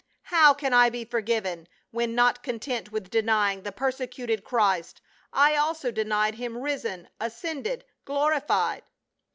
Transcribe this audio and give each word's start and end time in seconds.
How 0.23 0.55
can 0.55 0.73
I 0.73 0.89
be 0.89 1.05
forgiven 1.05 1.67
when 1.91 2.15
not 2.15 2.41
content 2.41 2.91
with 2.91 3.11
denying 3.11 3.61
the 3.61 3.71
persecuted 3.71 4.43
Christ, 4.43 4.99
I 5.31 5.55
also 5.55 5.91
denied 5.91 6.33
him 6.33 6.57
risen, 6.57 7.07
ascended, 7.19 7.85
glorified 8.03 8.81